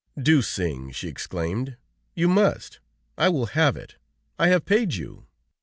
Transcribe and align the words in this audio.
"Do 0.19 0.41
sing!" 0.41 0.89
she 0.89 1.07
exclaimed. 1.09 1.77
"You 2.15 2.27
must; 2.27 2.79
I 3.19 3.29
will 3.29 3.45
have 3.53 3.77
it; 3.77 3.97
I 4.39 4.47
have 4.47 4.65
paid 4.65 4.95
you." 4.95 5.27